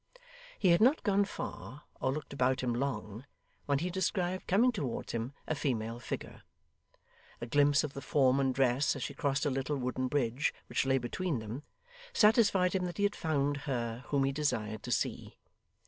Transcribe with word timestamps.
He 0.57 0.69
had 0.69 0.81
not 0.81 1.03
gone 1.03 1.25
far, 1.25 1.83
or 1.99 2.11
looked 2.11 2.33
about 2.33 2.61
him 2.63 2.73
long, 2.73 3.23
when 3.67 3.77
he 3.77 3.91
descried 3.91 4.47
coming 4.47 4.71
towards 4.71 5.11
him, 5.11 5.33
a 5.45 5.53
female 5.53 5.99
figure. 5.99 6.41
A 7.39 7.45
glimpse 7.45 7.83
of 7.83 7.93
the 7.93 8.01
form 8.01 8.39
and 8.39 8.51
dress 8.51 8.95
as 8.95 9.03
she 9.03 9.13
crossed 9.13 9.45
a 9.45 9.51
little 9.51 9.77
wooden 9.77 10.07
bridge 10.07 10.55
which 10.65 10.87
lay 10.87 10.97
between 10.97 11.37
them, 11.37 11.61
satisfied 12.13 12.73
him 12.73 12.85
that 12.85 12.97
he 12.97 13.03
had 13.03 13.15
found 13.15 13.57
her 13.69 14.03
whom 14.07 14.23
he 14.23 14.31
desired 14.31 14.81
to 14.81 14.91
see. 14.91 15.37